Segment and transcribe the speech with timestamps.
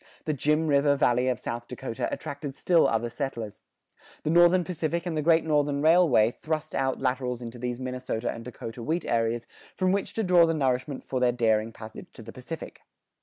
[0.25, 3.61] The "Jim River" Valley of South Dakota attracted still other settlers.
[4.23, 8.43] The Northern Pacific and the Great Northern Railway thrust out laterals into these Minnesota and
[8.43, 9.45] Dakota wheat areas
[9.75, 12.81] from which to draw the nourishment for their daring passage to the Pacific.